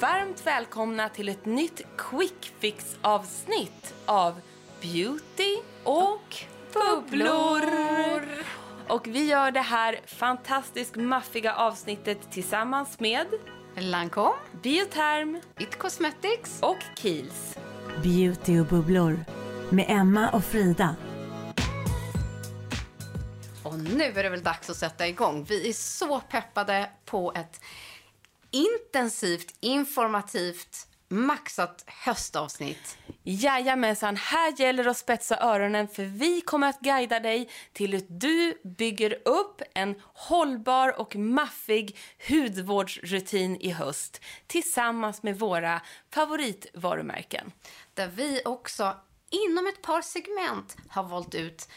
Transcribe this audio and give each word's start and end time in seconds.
varmt 0.00 0.46
välkomna 0.46 1.08
till 1.08 1.28
ett 1.28 1.44
nytt 1.44 1.82
quick 1.96 2.52
fix 2.58 2.96
avsnitt 3.02 3.94
av 4.06 4.40
Beauty 4.82 5.56
och 5.84 6.36
bubblor. 6.72 7.62
Och 8.88 9.06
vi 9.06 9.24
gör 9.24 9.50
det 9.50 9.60
här 9.60 10.00
fantastiskt 10.06 10.96
maffiga 10.96 11.54
avsnittet 11.54 12.18
tillsammans 12.30 13.00
med 13.00 13.26
Lancome, 13.76 14.36
Bioterm 14.62 15.40
It 15.58 15.78
Cosmetics 15.78 16.58
och 16.62 16.78
Kiehl's. 16.96 17.58
Beauty 18.02 18.60
och 18.60 18.66
bubblor 18.66 19.24
med 19.70 19.84
Emma 19.88 20.30
och 20.30 20.44
Frida. 20.44 20.96
Och 23.62 23.78
nu 23.78 24.04
är 24.04 24.22
det 24.22 24.30
väl 24.30 24.42
dags 24.42 24.70
att 24.70 24.76
sätta 24.76 25.08
igång. 25.08 25.44
Vi 25.48 25.68
är 25.68 25.72
så 25.72 26.20
peppade 26.20 26.90
på 27.04 27.32
ett 27.34 27.60
intensivt, 28.50 29.54
informativt, 29.60 30.86
maxat 31.08 31.84
höstavsnitt. 31.86 32.98
Jajamensan, 33.22 34.16
här 34.16 34.60
gäller 34.60 34.84
det 34.84 34.90
att 34.90 34.96
spetsa 34.96 35.36
öronen 35.40 35.88
för 35.88 36.04
vi 36.04 36.40
kommer 36.40 36.68
att 36.68 36.80
guida 36.80 37.20
dig 37.20 37.50
till 37.72 37.92
hur 37.92 38.06
du 38.08 38.60
bygger 38.64 39.28
upp 39.28 39.62
en 39.74 39.94
hållbar 40.02 41.00
och 41.00 41.16
maffig 41.16 41.98
hudvårdsrutin 42.28 43.56
i 43.56 43.70
höst 43.70 44.20
tillsammans 44.46 45.22
med 45.22 45.38
våra 45.38 45.82
favoritvarumärken. 46.14 47.52
Där 47.94 48.08
vi 48.08 48.42
också 48.44 48.96
inom 49.30 49.66
ett 49.66 49.82
par 49.82 50.02
segment 50.02 50.76
har 50.88 51.02
valt 51.02 51.34
ut 51.34 51.68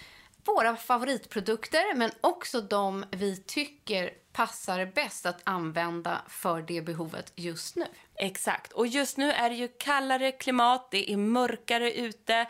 våra 0.46 0.76
favoritprodukter 0.76 1.96
men 1.96 2.12
också 2.22 2.62
de 2.62 3.06
vi 3.12 3.38
tycker 3.38 4.23
passar 4.34 4.86
bäst 4.86 5.26
att 5.26 5.42
använda 5.44 6.22
för 6.28 6.62
det 6.62 6.82
behovet 6.82 7.32
just 7.36 7.76
nu. 7.76 7.86
Exakt, 8.16 8.72
och 8.72 8.88
just 8.88 9.18
nu 9.18 9.32
är 9.32 9.50
det 9.50 9.56
ju 9.56 9.68
kallare 9.68 10.32
klimat, 10.32 10.92
det 10.92 11.12
är 11.12 11.18
mörkare 11.18 11.94
ute. 11.94 12.48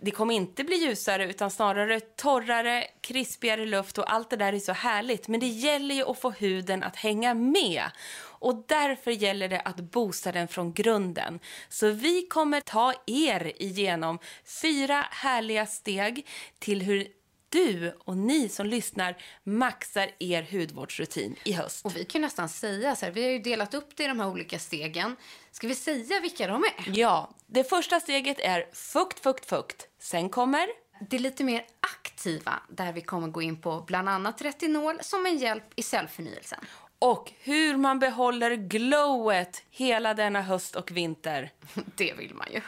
Det 0.00 0.10
kommer 0.10 0.34
inte 0.34 0.64
bli 0.64 0.76
ljusare 0.76 1.30
utan 1.30 1.50
snarare 1.50 2.00
torrare, 2.00 2.86
krispigare 3.00 3.66
luft 3.66 3.98
och 3.98 4.12
allt 4.12 4.30
det 4.30 4.36
där 4.36 4.52
är 4.52 4.58
så 4.58 4.72
härligt. 4.72 5.28
Men 5.28 5.40
det 5.40 5.46
gäller 5.46 5.94
ju 5.94 6.02
att 6.02 6.20
få 6.20 6.30
huden 6.30 6.82
att 6.82 6.96
hänga 6.96 7.34
med. 7.34 7.82
Och 8.20 8.64
därför 8.68 9.10
gäller 9.10 9.48
det 9.48 9.60
att 9.60 9.76
boosta 9.76 10.32
den 10.32 10.48
från 10.48 10.72
grunden. 10.72 11.40
Så 11.68 11.90
vi 11.90 12.26
kommer 12.26 12.60
ta 12.60 12.94
er 13.06 13.52
igenom 13.62 14.18
fyra 14.62 15.04
härliga 15.10 15.66
steg 15.66 16.26
till 16.58 16.82
hur 16.82 17.17
du 17.48 17.92
och 18.04 18.16
ni 18.16 18.48
som 18.48 18.66
lyssnar 18.66 19.16
maxar 19.44 20.10
er 20.18 20.42
hudvårdsrutin 20.52 21.36
i 21.44 21.52
höst. 21.52 21.84
Och 21.84 21.96
vi 21.96 22.04
kan 22.04 22.20
nästan 22.20 22.48
säga 22.48 22.96
så 22.96 23.06
här, 23.06 23.12
vi 23.12 23.22
har 23.24 23.30
ju 23.30 23.38
delat 23.38 23.74
upp 23.74 23.96
det 23.96 24.04
i 24.04 24.06
de 24.06 24.20
här 24.20 24.28
olika 24.28 24.58
stegen. 24.58 25.16
Ska 25.50 25.68
vi 25.68 25.74
säga 25.74 26.20
vilka 26.20 26.46
de 26.46 26.64
är? 26.64 26.98
Ja, 26.98 27.30
det 27.46 27.64
första 27.64 28.00
steget 28.00 28.40
är 28.40 28.66
fukt, 28.72 29.20
fukt, 29.20 29.46
fukt. 29.48 29.88
Sen 29.98 30.28
kommer 30.28 30.68
Det 31.10 31.18
lite 31.18 31.44
mer 31.44 31.64
aktiva, 31.80 32.62
där 32.68 32.92
vi 32.92 33.00
kommer 33.00 33.28
gå 33.28 33.42
in 33.42 33.60
på 33.60 33.84
bland 33.86 34.08
annat 34.08 34.42
retinol 34.42 34.98
som 35.02 35.26
en 35.26 35.38
hjälp 35.38 35.64
i 35.76 35.82
cellförnyelsen. 35.82 36.60
och 36.98 37.32
hur 37.40 37.76
man 37.76 37.98
behåller 37.98 38.54
glowet 38.56 39.62
hela 39.70 40.14
denna 40.14 40.42
höst 40.42 40.76
och 40.76 40.90
vinter. 40.90 41.52
Det 41.96 42.12
vill 42.12 42.34
man 42.34 42.46
ju. 42.52 42.60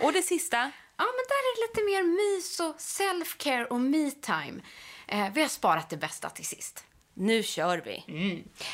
Och 0.00 0.12
det 0.12 0.22
sista, 0.22 0.70
Ja, 0.98 1.04
men 1.04 1.24
där 1.28 1.40
är 1.48 1.56
det 1.56 1.66
lite 1.66 1.84
mer 1.90 2.02
mys 2.16 2.60
och 2.60 2.76
self-care 2.78 3.64
och 3.64 3.80
me-time. 3.80 4.60
Eh, 5.08 5.32
vi 5.34 5.40
har 5.42 5.48
sparat 5.48 5.90
det 5.90 5.96
bästa 5.96 6.30
till 6.30 6.46
sist. 6.46 6.84
nu 7.14 7.42
kör 7.42 7.82
vi. 7.84 8.04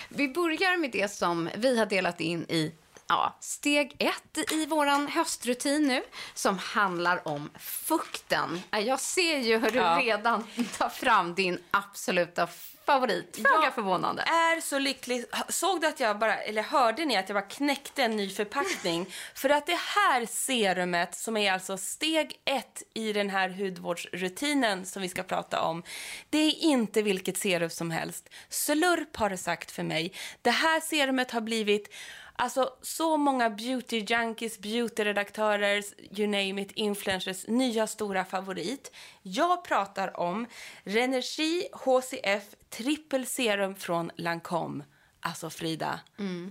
Vi 0.09 0.29
börjar 0.29 0.77
med 0.77 0.91
det 0.91 1.13
som 1.13 1.51
vi 1.57 1.79
har 1.79 1.87
delat 1.87 2.21
in 2.21 2.43
i 2.49 2.73
ja, 3.09 3.37
steg 3.41 3.97
ett 3.99 4.53
i 4.53 4.67
våran 4.67 5.09
höstrutin 5.09 5.83
nu, 5.89 6.03
som 6.35 6.59
handlar 6.59 7.29
om 7.29 7.51
fukten. 7.59 8.63
Jag 8.71 9.01
ser 9.01 9.39
ju 9.39 9.59
hur 9.59 9.71
du 9.71 9.79
Ja. 9.79 9.99
redan 10.03 10.47
tar 10.79 10.89
fram 10.89 11.35
din 11.35 11.59
absoluta 11.71 12.49
favorit. 12.87 13.37
Föga 13.37 13.65
Jag 13.65 13.75
förvånande. 13.75 14.23
är 14.23 14.61
så 14.61 14.79
lycklig. 14.79 15.25
Såg 15.49 15.81
du 15.81 15.87
att 15.87 16.01
jag 16.01 16.19
bara, 16.19 16.37
eller 16.37 16.63
hörde 16.63 17.05
ni 17.05 17.17
att 17.17 17.29
jag 17.29 17.37
bara 17.37 17.49
knäckte 17.49 18.03
en 18.03 18.17
ny 18.17 18.31
förpackning? 18.31 19.07
För 19.35 19.51
att 19.51 19.67
det 19.67 19.79
här 19.79 20.27
serumet, 20.31 21.15
som 21.15 21.37
är 21.37 21.53
alltså 21.53 21.77
steg 21.77 22.41
ett 22.45 22.83
i 22.95 23.13
den 23.13 23.31
här 23.31 23.49
hudvårdsrutinen 23.49 24.87
som 24.87 25.03
vi 25.03 25.09
ska 25.09 25.23
prata 25.23 25.61
om, 25.63 25.83
det 26.31 26.39
är 26.39 26.55
inte 26.65 27.03
vilket 27.03 27.39
serum 27.39 27.71
som 27.71 27.91
helst. 27.91 28.29
Slurp 28.49 29.17
har 29.17 29.31
det 29.31 29.39
sagt 29.39 29.71
för 29.71 29.83
mig. 29.83 30.13
Det 30.43 30.51
här 30.51 30.81
serumet 30.81 31.31
har 31.31 31.41
blivit 31.41 31.95
Alltså 32.37 32.73
så 32.83 33.17
många 33.17 33.51
beauty 33.51 33.99
junkies, 33.99 34.59
beauty-redaktörer, 34.59 35.85
you 36.19 36.27
name 36.27 36.63
it, 36.63 36.73
influencers, 36.73 37.47
nya 37.49 37.87
stora 37.87 38.25
favorit. 38.25 38.93
Jag 39.23 39.65
pratar 39.65 40.21
om 40.21 40.47
Renergi 40.85 41.69
HCF 41.73 42.45
trippel 42.71 43.27
serum 43.27 43.75
från 43.77 44.11
Lancome. 44.17 44.85
Alltså 45.21 45.51
Frida, 45.51 46.01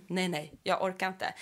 nej 0.08 0.28
nej, 0.28 0.54
jag 0.64 0.84
orkar 0.84 1.08
inte. 1.08 1.34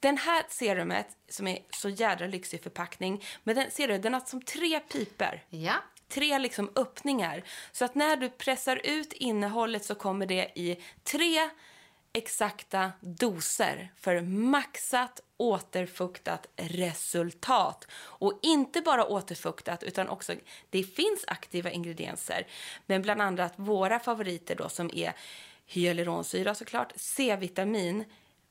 Den 0.00 0.16
här 0.18 0.42
serumet, 0.48 1.06
som 1.28 1.46
är 1.46 1.58
så 1.76 1.88
jädra 1.88 2.26
lyxig 2.26 2.62
förpackning, 2.62 3.24
men 3.44 3.56
den, 3.56 3.70
ser 3.70 3.88
du, 3.88 3.98
den 3.98 4.14
har 4.14 4.20
som 4.20 4.42
tre 4.42 4.80
piper 4.80 5.44
Ja. 5.50 5.74
tre 6.08 6.38
liksom 6.38 6.70
öppningar. 6.76 7.42
Så 7.72 7.84
att 7.84 7.94
när 7.94 8.16
du 8.16 8.28
pressar 8.28 8.80
ut 8.84 9.12
innehållet 9.12 9.84
så 9.84 9.94
kommer 9.94 10.26
det 10.26 10.52
i 10.54 10.82
tre 11.04 11.50
exakta 12.12 12.92
doser 13.00 13.92
för 13.96 14.20
maxat 14.20 15.20
återfuktat 15.36 16.46
resultat. 16.56 17.86
Och 17.92 18.38
inte 18.42 18.80
bara 18.80 19.06
återfuktat 19.06 19.82
utan 19.82 20.08
också, 20.08 20.34
det 20.70 20.82
finns 20.82 21.24
aktiva 21.26 21.70
ingredienser. 21.70 22.46
Men 22.86 23.02
bland 23.02 23.22
annat 23.22 23.52
våra 23.56 23.98
favoriter 23.98 24.56
då 24.56 24.68
som 24.68 24.90
är 24.94 25.12
hyaluronsyra 25.66 26.54
såklart, 26.54 26.92
C-vitamin 26.96 28.04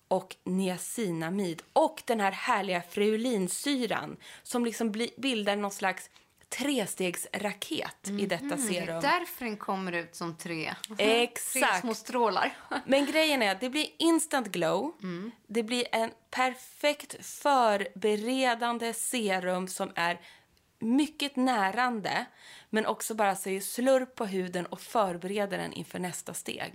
och 0.08 0.36
niacinamid 0.44 1.62
och 1.74 2.04
den 2.06 2.20
här 2.20 2.32
härliga 2.32 2.82
frulinsyran 2.82 4.18
som 4.44 4.66
liksom 4.66 4.92
bildar 5.18 5.56
någon 5.56 5.72
slags 5.72 6.10
trestegsraket 6.50 8.10
i 8.20 8.26
detta 8.26 8.46
Det 8.46 8.54
är 8.54 8.58
serum. 8.58 9.02
därför 9.02 9.46
den 9.46 9.58
kommer 9.58 9.92
ut 9.92 10.16
som 10.16 10.36
tre, 10.38 10.74
Exakt. 10.98 11.54
tre 11.72 11.82
små 11.82 11.94
strålar. 11.94 12.58
Men 12.86 13.06
grejen 13.06 13.42
är 13.42 13.52
att 13.52 13.60
det 13.62 13.70
blir 13.70 13.88
instant 14.00 14.48
glow. 14.48 14.92
Det 15.48 15.64
blir 15.64 15.88
en 15.92 16.12
perfekt 16.32 17.26
förberedande 17.26 18.94
serum 18.94 19.68
som 19.68 19.92
är 19.96 20.20
mycket 20.80 21.36
närande 21.36 22.26
men 22.70 22.86
också 22.86 23.14
bara 23.16 23.36
säger 23.36 23.62
slurp 23.62 24.16
på 24.16 24.26
huden 24.26 24.66
och 24.66 24.82
förbereder 24.82 25.58
den 25.58 25.74
inför 25.74 26.00
nästa 26.00 26.34
steg. 26.34 26.74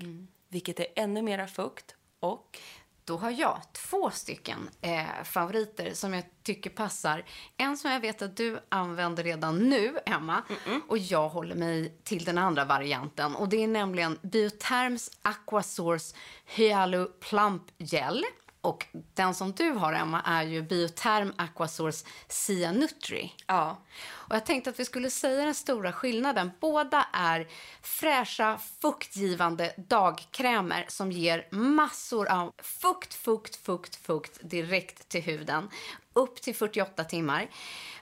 Vilket 0.48 0.80
är 0.80 0.86
ännu 0.96 1.22
mera 1.22 1.46
fukt 1.46 1.94
och 2.20 2.58
Då 3.04 3.16
har 3.16 3.30
jag 3.30 3.60
två 3.72 4.10
stycken 4.10 4.70
eh, 4.80 5.24
favoriter 5.24 5.94
som 5.94 6.14
jag 6.14 6.24
tycker 6.42 6.70
passar. 6.70 7.24
En 7.56 7.76
som 7.76 7.90
jag 7.90 8.00
vet 8.00 8.22
att 8.22 8.36
du 8.36 8.58
använder 8.68 9.24
redan 9.24 9.68
nu, 9.68 9.98
Emma. 10.06 10.42
Och 10.88 10.98
jag 10.98 11.28
håller 11.28 11.54
mig 11.54 11.98
till 12.04 12.24
den 12.24 12.38
andra 12.38 12.64
varianten. 12.64 13.34
Och 13.36 13.48
det 13.48 13.62
är 13.62 13.68
nämligen 13.68 14.18
Bioterms 14.22 15.10
Aquasource 15.22 16.14
Hyalo 16.46 17.06
Plump 17.06 17.62
Gel. 17.78 18.24
Och 18.64 18.86
den 19.14 19.34
som 19.34 19.52
du 19.52 19.70
har, 19.70 19.92
Emma, 19.92 20.22
är 20.22 20.42
ju 20.42 20.62
Bioterm 20.62 21.32
Aquasource 21.36 22.04
Cyanutri. 22.28 23.32
ja, 23.46 23.78
Och 24.10 24.34
jag 24.34 24.46
tänkte 24.46 24.70
att 24.70 24.80
vi 24.80 24.84
skulle 24.84 25.10
säga 25.10 25.44
den 25.44 25.54
stora 25.54 25.92
skillnaden. 25.92 26.50
Båda 26.60 27.06
är 27.12 27.48
fräscha, 27.82 28.58
fuktgivande 28.80 29.74
dagkrämer 29.76 30.84
som 30.88 31.12
ger 31.12 31.48
massor 31.50 32.28
av 32.28 32.52
fukt, 32.58 33.14
fukt, 33.14 33.56
fukt, 33.56 33.96
fukt 33.96 34.38
direkt 34.42 35.08
till 35.08 35.22
huden. 35.22 35.68
Upp 36.12 36.42
till 36.42 36.54
48 36.54 37.04
timmar. 37.04 37.50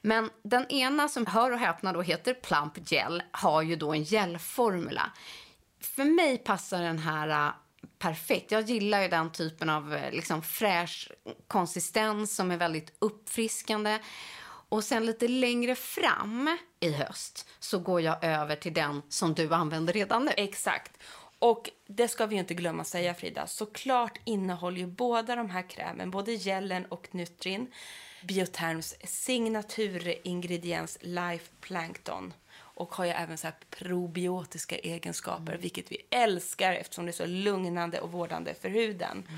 Men 0.03 0.31
den 0.43 0.67
ena 0.67 1.09
som, 1.09 1.27
hör 1.27 1.51
och 1.51 1.59
häpna, 1.59 1.93
då 1.93 2.03
heter 2.03 2.35
Plump 2.35 2.91
Gel 2.93 3.23
har 3.31 3.63
ju 3.63 3.77
då 3.77 3.93
en 3.93 4.03
gelformula. 4.03 5.13
För 5.81 6.05
mig 6.05 6.39
passar 6.39 6.83
den 6.83 6.99
här 6.99 7.29
äh, 7.29 7.53
perfekt. 7.99 8.51
Jag 8.51 8.63
gillar 8.63 9.03
ju 9.03 9.09
den 9.09 9.33
typen 9.33 9.71
av 9.71 9.95
eh, 9.95 10.13
liksom, 10.13 10.43
fräsch 10.43 11.13
konsistens 11.47 12.37
som 12.37 12.51
är 12.51 12.57
väldigt 12.57 12.93
uppfriskande. 12.99 13.99
Och 14.69 14.85
sen 14.85 15.07
lite 15.07 15.29
längre 15.29 15.75
fram 15.75 16.59
i 16.81 16.93
höst 16.93 17.49
så 17.59 17.79
går 17.79 18.01
jag 18.01 18.25
över 18.25 18.57
till 18.57 18.75
den 18.75 19.03
som 19.09 19.35
du 19.35 19.55
använder 19.55 19.93
redan 19.93 20.25
nu. 20.25 20.33
exakt. 20.37 20.99
Och 21.39 21.71
det 21.87 22.09
ska 22.09 22.27
vi 22.27 22.37
inte 22.37 22.55
glömma 22.55 22.85
säga 22.85 23.15
Frida. 23.15 23.47
Såklart 23.47 24.19
innehåller 24.25 24.79
ju 24.79 24.87
båda 24.87 25.37
de 25.37 25.51
här 25.51 25.71
krämen, 25.71 26.11
både 26.11 26.33
gelen 26.33 26.87
och 26.87 27.09
Nutrin, 27.11 27.67
Bioterms 28.25 28.95
signaturingrediens 29.05 30.99
Life 31.01 31.51
Plankton. 31.61 32.35
Och 32.75 32.95
har 32.95 33.05
ju 33.05 33.11
även 33.11 33.39
så 33.39 33.47
här 33.47 33.57
probiotiska 33.71 34.79
egenskaper, 34.79 35.57
vilket 35.57 35.93
vi 35.93 35.97
älskar 36.11 36.73
eftersom 36.73 37.07
det 37.07 37.11
är 37.11 37.13
så 37.13 37.27
lugnande 37.27 38.01
och 38.01 38.13
vårdande 38.13 38.55
för 38.55 38.69
huden. 38.69 39.29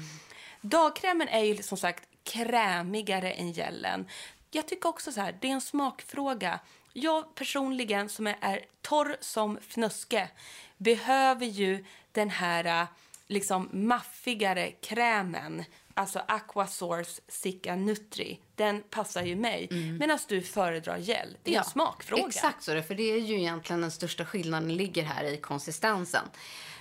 Dagkrämen 0.61 1.29
är 1.29 1.41
ju 1.41 1.63
som 1.63 1.79
sagt 1.79 2.09
krämigare 2.25 3.33
än 3.33 3.53
gelen. 3.53 4.07
Jag 4.51 4.69
tycker 4.69 4.89
också 4.89 5.13
så 5.13 5.21
här, 5.21 5.37
det 5.41 5.49
är 5.49 5.53
en 5.53 5.61
smakfråga. 5.61 6.61
Jag 6.93 7.35
personligen 7.35 8.09
som 8.09 8.27
är, 8.27 8.65
torr 8.81 9.17
som 9.21 9.59
fnöske 9.59 10.29
behöver 10.77 11.47
ju 11.47 11.85
den 12.13 12.31
här 12.31 12.87
liksom 13.27 13.69
maffigare 13.73 14.71
krämen. 14.71 15.65
Alltså 15.95 16.23
Aquasource 16.29 17.21
Sicca 17.29 17.77
Nutri. 17.77 18.41
Den 18.55 18.83
passar 18.91 19.23
ju 19.23 19.37
mig. 19.37 19.69
Mm. 19.71 19.97
Medan 19.97 20.19
du 20.29 20.43
föredrar 20.43 20.99
gel. 20.99 21.37
Det 21.43 21.51
är 21.51 21.55
ja, 21.55 21.61
en 21.61 21.67
smakfråga. 21.67 22.27
Exakt 22.27 22.63
så. 22.63 22.83
För 22.83 22.95
det 22.95 23.13
är 23.13 23.19
ju 23.19 23.39
egentligen 23.41 23.81
den 23.81 23.91
största 23.91 24.25
skillnaden 24.25 24.77
ligger 24.77 25.03
här 25.03 25.25
i 25.25 25.37
konsistensen. 25.37 26.25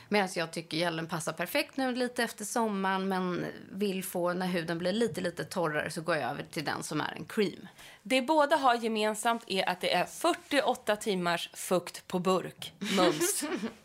Medan 0.10 0.30
jag 0.36 0.54
tycker 0.54 0.77
gelen 0.77 1.07
passar 1.07 1.33
perfekt 1.33 1.77
nu 1.77 1.95
lite 1.95 2.24
efter 2.24 2.45
sommaren 2.45 3.07
men 3.07 3.45
vill 3.71 4.04
få, 4.04 4.33
när 4.33 4.48
huden 4.48 4.77
blir 4.77 4.92
lite, 4.92 5.21
lite 5.21 5.44
torrare 5.44 5.92
så 5.92 6.01
går 6.01 6.15
jag 6.15 6.31
över 6.31 6.44
till 6.51 6.65
den 6.65 6.83
som 6.83 7.01
är 7.01 7.13
en 7.18 7.25
cream. 7.25 7.68
Det 8.04 8.21
båda 8.21 8.56
har 8.56 8.75
gemensamt 8.75 9.44
är 9.48 9.69
att 9.69 9.81
det 9.81 9.94
är 9.94 10.06
48 10.06 10.95
timmars 10.95 11.50
fukt 11.54 12.07
på 12.07 12.19
burk, 12.19 12.74
mums. 12.80 13.44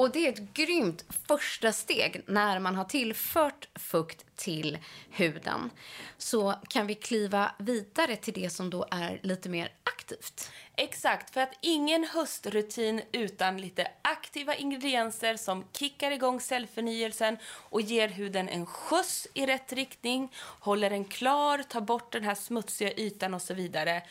Och 0.00 0.10
det 0.10 0.26
är 0.26 0.32
ett 0.32 0.54
grymt 0.54 1.04
första 1.28 1.72
steg 1.72 2.22
när 2.26 2.58
man 2.58 2.76
har 2.76 2.84
tillfört 2.84 3.68
fukt 3.74 4.36
till 4.36 4.78
huden. 5.10 5.70
Så 6.18 6.54
kan 6.68 6.86
vi 6.86 6.94
kliva 6.94 7.52
vidare 7.58 8.16
till 8.16 8.34
det 8.34 8.50
som 8.50 8.70
då 8.70 8.86
är 8.90 9.20
lite 9.22 9.48
mer 9.48 9.72
aktivt. 9.84 10.50
Exakt, 10.76 11.34
för 11.34 11.40
att 11.40 11.52
ingen 11.60 12.04
höstrutin 12.04 13.02
utan 13.12 13.60
lite 13.60 13.88
aktiva 14.02 14.54
ingredienser 14.54 15.36
som 15.36 15.64
kickar 15.72 16.10
igång 16.10 16.40
cellförnyelsen 16.40 17.36
och 17.44 17.80
ger 17.80 18.08
huden 18.08 18.48
en 18.48 18.66
skjuts 18.66 19.28
i 19.34 19.46
rätt 19.46 19.72
riktning, 19.72 20.32
håller 20.60 20.90
den 20.90 21.04
klar, 21.04 21.62
tar 21.62 21.80
bort 21.80 22.12
den 22.12 22.24
här 22.24 22.34
smutsiga 22.34 22.92
ytan 22.92 23.34
och 23.34 23.42
så 23.42 23.54
vidare. 23.54 24.02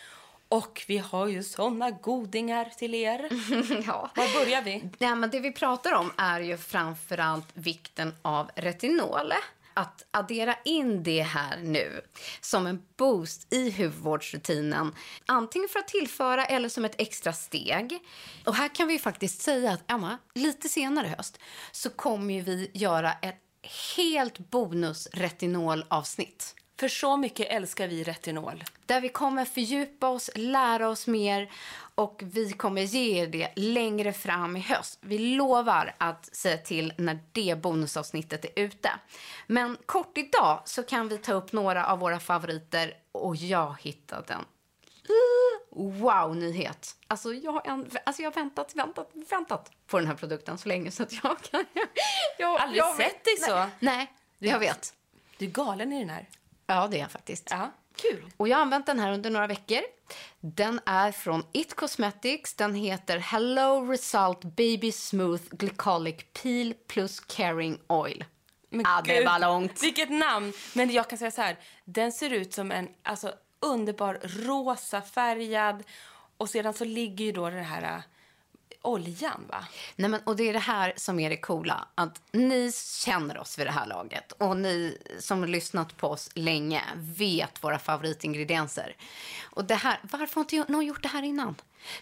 Och 0.49 0.83
vi 0.87 0.97
har 0.97 1.27
ju 1.27 1.43
såna 1.43 1.91
godingar 1.91 2.65
till 2.65 2.95
er. 2.95 3.29
ja. 3.87 4.11
Var 4.15 4.33
börjar 4.33 4.61
vi? 4.61 4.89
Ja, 4.97 5.15
men 5.15 5.29
det 5.29 5.39
vi 5.39 5.51
pratar 5.51 5.93
om 5.93 6.11
är 6.17 6.39
ju 6.39 6.57
framförallt 6.57 7.47
vikten 7.53 8.15
av 8.21 8.51
retinol 8.55 9.33
att 9.73 10.05
addera 10.11 10.55
in 10.65 11.03
det 11.03 11.21
här 11.21 11.57
nu 11.57 12.01
som 12.41 12.67
en 12.67 12.83
boost 12.97 13.53
i 13.53 13.69
huvudvårdsrutinen. 13.69 14.95
Antingen 15.25 15.69
för 15.69 15.79
att 15.79 15.87
tillföra 15.87 16.45
eller 16.45 16.69
som 16.69 16.85
ett 16.85 17.01
extra 17.01 17.33
steg. 17.33 17.99
Och 18.45 18.55
här 18.55 18.75
kan 18.75 18.87
vi 18.87 18.99
faktiskt 18.99 19.41
säga 19.41 19.71
att 19.71 19.91
Emma, 19.91 20.17
lite 20.33 20.69
senare 20.69 21.07
i 21.07 21.09
höst 21.09 21.39
så 21.71 21.89
kommer 21.89 22.41
vi 22.41 22.71
göra 22.73 23.13
ett 23.13 23.41
helt 23.95 24.37
bonus 24.37 25.07
retinolavsnitt. 25.13 26.55
För 26.79 26.87
så 26.87 27.17
mycket 27.17 27.47
älskar 27.49 27.87
vi 27.87 28.03
retinol. 28.03 28.63
Där 28.85 29.01
vi 29.01 29.09
kommer 29.09 29.45
fördjupa 29.45 30.07
oss, 30.09 30.29
lära 30.35 30.89
oss 30.89 31.07
mer 31.07 31.51
och 31.95 32.21
vi 32.25 32.51
kommer 32.51 32.81
ge 32.81 33.21
er 33.21 33.27
det 33.27 33.51
längre 33.55 34.13
fram 34.13 34.57
i 34.57 34.59
höst. 34.59 34.99
Vi 35.01 35.17
lovar 35.17 35.95
att 35.97 36.35
säga 36.35 36.57
till 36.57 36.93
när 36.97 37.19
det 37.31 37.61
bonusavsnittet 37.61 38.45
är 38.45 38.63
ute. 38.63 38.89
Men 39.47 39.77
kort 39.85 40.17
idag 40.17 40.61
så 40.65 40.83
kan 40.83 41.07
vi 41.07 41.17
ta 41.17 41.33
upp 41.33 41.51
några 41.51 41.85
av 41.85 41.99
våra 41.99 42.19
favoriter 42.19 42.93
och 43.11 43.35
jag 43.35 43.75
hittade 43.81 44.33
en 44.33 44.45
wow-nyhet. 45.71 46.95
Alltså 47.07 47.33
jag 47.33 47.51
har, 47.51 47.61
en, 47.65 47.89
alltså 48.03 48.21
jag 48.21 48.31
har 48.31 48.35
väntat, 48.35 48.75
väntat, 48.75 49.11
väntat 49.13 49.71
på 49.87 49.99
den 49.99 50.07
här 50.07 50.15
produkten 50.15 50.57
så 50.57 50.69
länge 50.69 50.91
så 50.91 51.03
att 51.03 51.13
jag 51.23 51.41
kan... 51.41 51.65
Jag, 51.73 51.87
jag 52.37 52.61
aldrig 52.61 52.79
jag 52.79 52.95
sett 52.95 53.23
dig 53.23 53.37
så. 53.37 53.55
Nej, 53.55 53.71
nej, 53.79 54.51
jag 54.51 54.59
vet. 54.59 54.93
Du 55.37 55.45
är 55.45 55.49
galen 55.49 55.93
i 55.93 55.99
den 55.99 56.09
här. 56.09 56.27
Ja, 56.69 56.87
det 56.87 56.97
är 56.97 57.01
jag 57.01 57.11
faktiskt. 57.11 57.47
Ja, 57.51 57.71
kul. 57.95 58.31
Och 58.37 58.47
jag 58.47 58.57
har 58.57 58.61
använt 58.61 58.85
den 58.85 58.99
här 58.99 59.13
under 59.13 59.29
några 59.29 59.47
veckor. 59.47 59.79
Den 60.39 60.79
är 60.85 61.11
från 61.11 61.43
It 61.51 61.75
Cosmetics. 61.75 62.53
Den 62.53 62.75
heter 62.75 63.17
Hello 63.17 63.91
Result 63.91 64.41
Baby 64.43 64.91
Smooth 64.91 65.43
Glycolic 65.51 66.15
Peel 66.41 66.73
plus 66.87 67.19
Caring 67.19 67.79
Oil. 67.87 68.25
Men 68.69 68.81
ja, 68.81 69.01
det 69.05 69.25
var 69.25 69.39
långt. 69.39 69.83
Vilket 69.83 70.09
namn! 70.09 70.53
Men 70.73 70.91
jag 70.91 71.09
kan 71.09 71.17
säga 71.17 71.31
så 71.31 71.41
här, 71.41 71.57
den 71.85 72.11
ser 72.11 72.29
ut 72.29 72.53
som 72.53 72.71
en 72.71 72.89
alltså, 73.03 73.33
underbar 73.59 74.19
rosa 74.23 75.01
färgad 75.01 75.83
och 76.37 76.49
sedan 76.49 76.73
så 76.73 76.85
ligger 76.85 77.25
ju 77.25 77.31
då 77.31 77.49
det 77.49 77.61
här 77.61 78.01
oljan, 78.81 79.45
va? 79.49 79.67
Nej, 79.95 80.09
men, 80.09 80.21
och 80.23 80.35
det 80.35 80.49
är 80.49 80.53
det 80.53 80.59
här 80.59 80.93
som 80.95 81.19
är 81.19 81.29
det 81.29 81.37
coola. 81.37 81.87
Att 81.95 82.21
ni 82.31 82.71
känner 83.05 83.37
oss 83.37 83.59
vid 83.59 83.67
det 83.67 83.71
här 83.71 83.87
laget. 83.87 84.31
Och 84.31 84.57
ni 84.57 84.97
som 85.19 85.39
har 85.39 85.47
lyssnat 85.47 85.97
på 85.97 86.07
oss 86.07 86.29
länge 86.33 86.83
vet 86.95 87.63
våra 87.63 87.79
favoritingredienser. 87.79 88.95
Och 89.43 89.65
det 89.65 89.75
här, 89.75 89.99
varför 90.03 90.35
har 90.35 90.41
inte 90.41 90.71
någon 90.71 90.85
gjort 90.85 91.03
det 91.03 91.09
här 91.09 91.23
innan? 91.23 91.55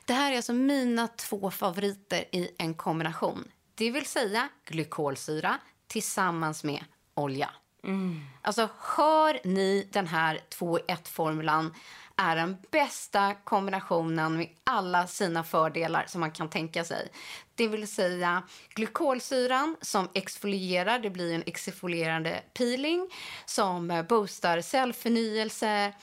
Det 0.06 0.14
här 0.14 0.32
är 0.32 0.36
alltså 0.36 0.54
mina 0.54 1.08
två 1.08 1.52
favoriter 1.52 2.26
i 2.32 2.52
en 2.58 2.74
kombination. 2.74 3.52
Det 3.76 3.92
vill 3.92 4.06
säga 4.06 4.50
glykolsyra 4.66 5.60
tillsammans 5.88 6.64
med 6.64 6.84
olja. 7.14 7.50
Mm. 7.84 8.22
Alltså, 8.42 8.70
hör 8.98 9.40
ni 9.44 9.88
den 9.92 10.08
här 10.08 10.40
2-1-formulan 10.50 11.74
är 12.16 12.36
den 12.36 12.58
bästa 12.72 13.34
kombinationen 13.34 14.38
med 14.38 14.48
alla 14.64 15.08
sina 15.08 15.44
fördelar 15.44 16.06
som 16.08 16.22
man 16.22 16.32
kan 16.32 16.50
tänka 16.50 16.84
sig. 16.84 17.10
Det 17.56 17.68
vill 17.68 17.88
säga 17.88 18.44
glykolsyran 18.70 19.76
som 19.82 20.10
exfolierar, 20.14 21.00
det 21.00 21.10
blir 21.10 21.36
en 21.36 21.44
exfolierande 21.46 22.42
peeling 22.54 23.10
som 23.46 24.06
boostar 24.10 24.62
cellförnyelse 24.62 25.94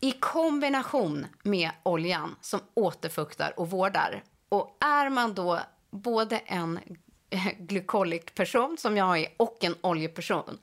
i 0.00 0.12
kombination 0.12 1.26
med 1.42 1.70
oljan 1.82 2.36
som 2.40 2.60
återfuktar 2.74 3.60
och 3.60 3.70
vårdar. 3.70 4.22
Och 4.48 4.76
är 4.80 5.10
man 5.10 5.34
då 5.34 5.60
både 5.90 6.38
en 6.38 6.80
glykolik 7.58 8.34
person 8.34 8.76
som 8.78 8.96
jag 8.96 9.18
är 9.18 9.26
och 9.36 9.64
en 9.64 9.74
oljeperson 9.80 10.58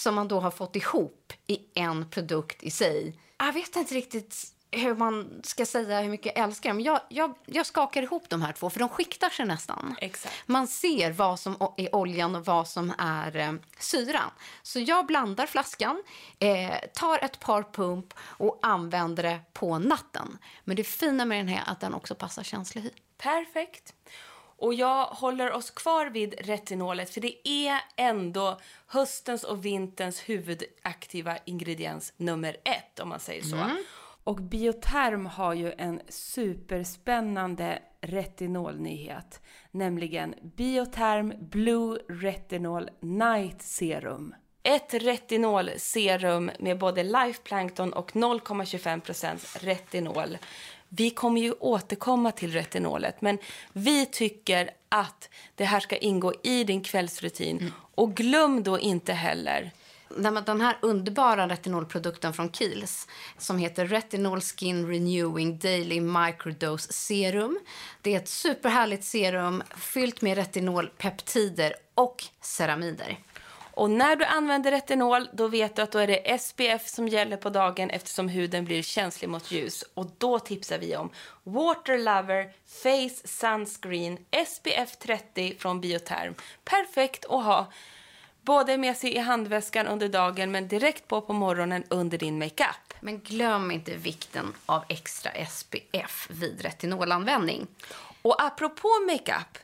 som 0.00 0.14
man 0.14 0.28
då 0.28 0.40
har 0.40 0.50
fått 0.50 0.76
ihop 0.76 1.32
i 1.46 1.58
en 1.74 2.10
produkt 2.10 2.62
i 2.62 2.70
sig 2.70 3.14
jag 3.46 3.52
vet 3.52 3.76
inte 3.76 3.94
riktigt 3.94 4.54
hur 4.72 4.94
man 4.94 5.40
ska 5.44 5.66
säga 5.66 6.00
hur 6.00 6.10
mycket 6.10 6.32
jag 6.36 6.44
älskar 6.44 6.70
dem. 6.70 6.80
Jag, 6.80 7.00
jag, 7.08 7.34
jag 7.46 7.66
skakar 7.66 8.02
ihop 8.02 8.28
de 8.28 8.42
här 8.42 8.52
två, 8.52 8.70
för 8.70 8.78
de 8.78 8.88
skiktar 8.88 9.28
sig 9.28 9.46
nästan. 9.46 9.96
Exakt. 10.00 10.34
Man 10.46 10.66
ser 10.66 11.12
vad 11.12 11.40
som 11.40 11.56
är 11.76 11.94
oljan 11.94 12.36
och 12.36 12.44
vad 12.44 12.68
som 12.68 12.92
är 12.98 13.36
eh, 13.36 13.52
syran. 13.78 14.30
Så 14.62 14.80
jag 14.80 15.06
blandar 15.06 15.46
flaskan, 15.46 16.02
eh, 16.38 16.74
tar 16.94 17.24
ett 17.24 17.40
par 17.40 17.62
pump 17.62 18.14
och 18.20 18.58
använder 18.62 19.22
det 19.22 19.40
på 19.52 19.78
natten. 19.78 20.38
Men 20.64 20.76
det 20.76 20.84
fina 20.84 21.24
med 21.24 21.38
den 21.38 21.48
här 21.48 21.64
är 21.66 21.72
att 21.72 21.80
den 21.80 21.94
också 21.94 22.14
passar 22.14 22.42
känslig 22.42 22.82
hy. 22.82 22.90
Perfekt. 23.18 23.94
Och 24.60 24.74
jag 24.74 25.06
håller 25.06 25.52
oss 25.52 25.70
kvar 25.70 26.06
vid 26.06 26.34
retinolet 26.38 27.10
för 27.10 27.20
det 27.20 27.48
är 27.48 27.80
ändå 27.96 28.60
höstens 28.86 29.44
och 29.44 29.64
vinterns 29.64 30.20
huvudaktiva 30.20 31.38
ingrediens 31.44 32.12
nummer 32.16 32.56
ett 32.64 33.00
om 33.00 33.08
man 33.08 33.20
säger 33.20 33.42
så. 33.42 33.56
Mm. 33.56 33.76
Och 34.24 34.36
Bioterm 34.36 35.26
har 35.26 35.54
ju 35.54 35.72
en 35.78 36.00
superspännande 36.08 37.78
retinolnyhet, 38.00 39.42
nämligen 39.70 40.34
Bioterm 40.42 41.32
Blue 41.40 41.98
Retinol 42.08 42.90
Night 43.00 43.62
Serum. 43.62 44.34
Ett 44.62 44.94
retinolserum 44.94 46.50
med 46.58 46.78
både 46.78 47.02
Life 47.02 47.42
Plankton 47.42 47.92
och 47.92 48.12
0,25% 48.12 49.64
retinol 49.64 50.38
vi 50.92 51.10
kommer 51.10 51.40
ju 51.40 51.52
återkomma 51.52 52.32
till 52.32 52.52
retinolet, 52.52 53.20
men 53.20 53.38
vi 53.72 54.06
tycker 54.06 54.70
att 54.88 55.28
det 55.54 55.64
här 55.64 55.80
ska 55.80 55.96
ingå 55.96 56.34
i 56.42 56.64
din 56.64 56.82
kvällsrutin. 56.82 57.58
Mm. 57.58 57.72
Och 57.94 58.14
glöm 58.14 58.62
då 58.62 58.78
inte 58.78 59.12
heller 59.12 59.72
den 60.46 60.60
här 60.60 60.76
underbara 60.82 61.48
retinolprodukten 61.48 62.32
från 62.32 62.50
Kiehl's 62.50 63.08
som 63.38 63.58
heter 63.58 63.86
Retinol 63.86 64.40
Skin 64.40 64.88
Renewing 64.88 65.58
Daily 65.58 66.00
Microdose 66.00 66.92
Serum. 66.92 67.58
Det 68.02 68.14
är 68.14 68.16
ett 68.16 68.28
superhärligt 68.28 69.04
serum 69.04 69.62
fyllt 69.76 70.22
med 70.22 70.36
retinolpeptider 70.36 71.74
och 71.94 72.24
ceramider. 72.40 73.18
Och 73.80 73.90
när 73.90 74.16
du 74.16 74.24
använder 74.24 74.70
retinol 74.70 75.28
då 75.32 75.48
vet 75.48 75.76
du 75.76 75.82
att 75.82 75.92
då 75.92 75.98
är 75.98 76.06
det 76.06 76.38
SPF 76.40 76.88
som 76.88 77.08
gäller 77.08 77.36
på 77.36 77.50
dagen 77.50 77.90
eftersom 77.90 78.28
huden 78.28 78.64
blir 78.64 78.82
känslig 78.82 79.28
mot 79.28 79.50
ljus. 79.50 79.84
Och 79.94 80.06
då 80.18 80.38
tipsar 80.38 80.78
vi 80.78 80.96
om 80.96 81.10
Water 81.42 81.98
Lover 81.98 82.52
Face 82.66 83.28
Sunscreen 83.28 84.18
SPF 84.46 84.96
30 84.98 85.56
från 85.58 85.80
Bioterm. 85.80 86.34
Perfekt 86.64 87.24
att 87.24 87.44
ha 87.44 87.72
både 88.42 88.78
med 88.78 88.96
sig 88.96 89.14
i 89.14 89.18
handväskan 89.18 89.86
under 89.86 90.08
dagen 90.08 90.50
men 90.50 90.68
direkt 90.68 91.08
på 91.08 91.20
på 91.20 91.32
morgonen 91.32 91.84
under 91.88 92.18
din 92.18 92.38
makeup. 92.38 92.94
Men 93.00 93.20
glöm 93.20 93.70
inte 93.70 93.96
vikten 93.96 94.52
av 94.66 94.84
extra 94.88 95.30
SPF 95.46 96.28
vid 96.30 96.62
retinolanvändning. 96.62 97.66
Och 98.22 98.42
apropå 98.42 98.88
makeup 99.06 99.58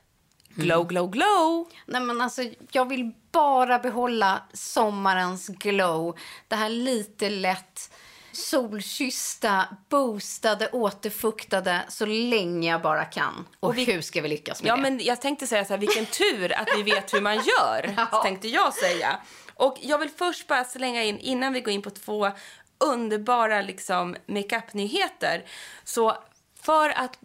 Glow, 0.56 0.84
glow, 0.84 1.10
glow! 1.10 1.68
Nej, 1.86 2.00
men 2.00 2.20
alltså, 2.20 2.42
jag 2.72 2.88
vill 2.88 3.12
bara 3.32 3.78
behålla 3.78 4.42
sommarens 4.52 5.48
glow. 5.48 6.16
Det 6.48 6.56
här 6.56 6.68
lite 6.68 7.30
lätt 7.30 7.90
solkyssta, 8.32 9.64
boostade, 9.88 10.68
återfuktade 10.72 11.84
så 11.88 12.06
länge 12.06 12.70
jag 12.70 12.82
bara 12.82 13.04
kan. 13.04 13.46
Och, 13.60 13.68
Och 13.68 13.78
vi- 13.78 13.84
hur 13.84 14.00
ska 14.00 14.20
vi 14.22 14.28
lyckas 14.28 14.62
med 14.62 14.70
Ja, 14.70 14.76
det? 14.76 14.82
men 14.82 15.00
jag 15.04 15.20
tänkte 15.20 15.46
säga 15.46 15.64
så 15.64 15.72
här, 15.72 15.78
vilken 15.78 16.06
tur 16.06 16.52
att 16.52 16.68
vi 16.76 16.82
vet 16.82 17.14
hur 17.14 17.20
man 17.20 17.34
gör, 17.36 17.94
Ja. 18.12 18.22
tänkte 18.22 18.48
jag 18.48 18.74
säga. 18.74 19.18
Och 19.54 19.78
jag 19.80 19.98
vill 19.98 20.10
först 20.10 20.46
bara 20.46 20.64
slänga 20.64 21.02
in, 21.02 21.18
innan 21.18 21.52
vi 21.52 21.60
går 21.60 21.74
in 21.74 21.82
på 21.82 21.90
två 21.90 22.30
underbara 22.78 23.62
liksom, 23.62 24.16
makeup-nyheter, 24.26 25.44
så 25.84 26.16
för 26.62 26.90
att 26.90 27.18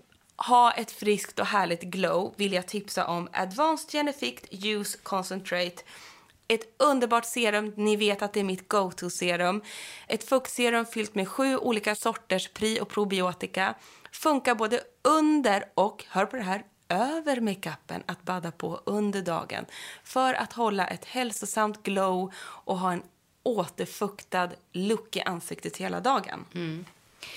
ha 0.48 0.72
ett 0.72 0.92
friskt 0.92 1.40
och 1.40 1.46
härligt 1.46 1.82
glow 1.82 2.34
vill 2.36 2.54
jag 2.54 2.68
tipsa 2.68 3.08
om 3.08 3.30
Advanced 3.34 3.92
Genifict 3.92 4.66
Use 4.66 4.98
Concentrate. 5.04 5.84
Ett 6.48 6.76
underbart 6.78 7.26
serum, 7.26 7.74
ni 7.78 7.96
vet 7.96 8.22
att 8.22 8.34
det 8.34 8.40
är 8.40 8.44
mitt 8.44 8.70
go-to-serum. 8.70 9.62
Ett 10.08 10.24
fuktserum 10.24 10.86
fyllt 10.86 11.16
med 11.16 11.28
sju 11.28 11.58
olika 11.58 11.96
sorters 11.96 12.48
pri 12.54 12.80
och 12.80 12.90
probiotika. 12.90 13.76
Funkar 14.12 14.56
både 14.56 14.82
under 15.02 15.66
och, 15.74 16.06
hör 16.10 16.26
på 16.26 16.36
det 16.36 16.44
här, 16.44 16.64
över 16.90 17.42
makeupen 17.42 18.04
att 18.06 18.24
badda 18.24 18.52
på 18.52 18.82
under 18.86 19.22
dagen. 19.22 19.66
För 20.04 20.34
att 20.34 20.54
hålla 20.54 20.88
ett 20.88 21.06
hälsosamt 21.06 21.84
glow 21.84 22.34
och 22.38 22.78
ha 22.78 22.94
en 22.94 23.04
återfuktad 23.44 24.50
look 24.72 25.16
i 25.16 25.22
ansiktet 25.22 25.78
hela 25.78 26.00
dagen. 26.00 26.46
Mm. 26.54 26.86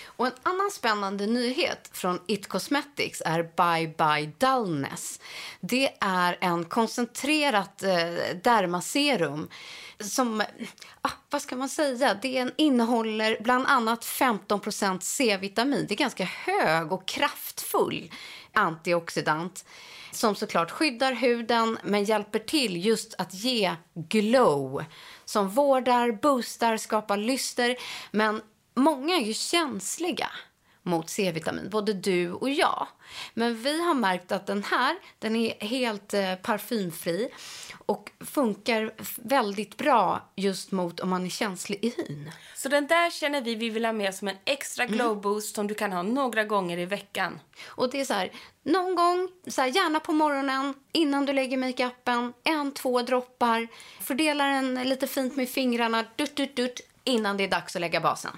Och 0.07 0.27
en 0.27 0.33
annan 0.43 0.71
spännande 0.71 1.27
nyhet 1.27 1.91
från 1.93 2.21
It 2.27 2.49
Cosmetics 2.49 3.23
är 3.25 3.43
Bye 3.43 3.95
Bye 3.99 4.33
Dullness. 4.39 5.21
Det 5.61 5.95
är 6.01 6.39
en 6.41 6.65
koncentrerat 6.65 7.83
eh, 7.83 7.91
dermaserum 8.43 9.49
som, 10.01 10.43
ah, 11.01 11.11
vad 11.31 11.43
ska 11.43 11.57
man 11.57 11.69
säga, 11.69 12.19
det 12.23 12.51
innehåller 12.57 13.37
bland 13.41 13.67
annat 13.67 14.05
15% 14.05 14.99
C-vitamin. 15.01 15.87
Det 15.89 15.95
är 15.95 15.97
ganska 15.97 16.25
hög 16.25 16.93
och 16.93 17.09
kraftfull 17.09 18.11
antioxidant 18.53 19.65
som 20.11 20.35
såklart 20.35 20.71
skyddar 20.71 21.13
huden 21.13 21.79
men 21.83 22.05
hjälper 22.05 22.39
till 22.39 22.85
just 22.87 23.15
att 23.19 23.35
ge 23.35 23.75
glow 23.95 24.85
som 25.25 25.49
vårdar, 25.49 26.13
boostar, 26.13 26.77
skapar 26.77 27.17
lyster. 27.17 27.77
Men 28.11 28.43
många 28.75 29.17
är 29.17 29.21
ju 29.21 29.35
känsliga 29.35 30.31
mot 30.85 31.11
C-vitamin, 31.11 31.71
både 31.71 31.93
du 31.93 32.33
och 32.33 32.51
jag. 32.51 32.87
Men 33.35 33.63
vi 33.63 33.83
har 33.83 33.95
märkt 33.95 34.33
att 34.33 34.47
den 34.47 34.65
här 34.65 34.97
den 35.19 35.37
är 35.37 35.65
helt 35.65 36.15
eh, 36.15 36.35
parfymfri 36.35 37.29
och 37.87 38.11
funkar 38.21 38.93
väldigt 39.17 39.77
bra 39.77 40.29
just 40.37 40.73
mot 40.73 41.01
om 41.01 41.09
man 41.09 41.25
är 41.25 41.31
känslig 41.31 41.79
i 41.85 41.95
hyn. 41.97 42.31
Så 42.55 42.69
den 42.69 42.87
där 42.87 43.11
känner 43.11 43.41
vi 43.41 43.55
vi 43.55 43.71
vill 43.71 43.85
ha 43.85 43.93
med 43.93 44.15
som 44.15 44.29
en 44.29 44.37
extra 44.45 44.87
glow 44.87 45.21
boost 45.21 45.55
som 45.55 45.67
du 45.67 45.75
kan 45.75 45.93
ha 45.93 46.03
några 46.03 46.45
gånger 46.45 46.79
i 46.79 46.85
veckan. 46.85 47.41
Och 47.67 47.91
det 47.91 48.01
är 48.01 48.05
så 48.05 48.15
här, 48.15 48.33
någon 48.63 48.95
gång, 48.95 49.29
så 49.47 49.61
här, 49.61 49.69
gärna 49.69 50.01
på 50.01 50.13
morgonen, 50.13 50.75
innan 50.93 51.27
du 51.27 51.33
lägger 51.33 51.57
makeupen, 51.57 52.33
en, 52.45 52.73
två 52.73 53.03
droppar. 53.03 53.69
Fördela 54.01 54.45
den 54.45 54.75
lite 54.75 55.07
fint 55.07 55.37
med 55.37 55.49
fingrarna, 55.49 56.05
dutt, 56.17 56.37
dutt, 56.37 56.57
dutt, 56.57 56.81
innan 57.05 57.37
det 57.37 57.45
är 57.45 57.49
dags 57.49 57.77
att 57.77 57.81
lägga 57.81 58.01
basen. 58.01 58.37